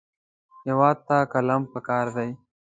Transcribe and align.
هېواد 0.67 0.97
ته 1.07 1.17
قلم 1.33 1.61
پکار 1.73 2.05
دی 2.15 2.29